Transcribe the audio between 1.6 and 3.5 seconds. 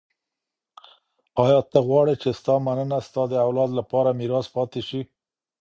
ته غواړې چي ستا مننه ستا د